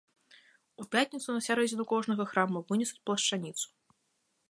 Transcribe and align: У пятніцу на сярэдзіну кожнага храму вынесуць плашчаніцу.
У 0.83 0.85
пятніцу 0.95 1.29
на 1.35 1.41
сярэдзіну 1.49 1.87
кожнага 1.93 2.23
храму 2.33 2.65
вынесуць 2.73 3.01
плашчаніцу. 3.11 3.67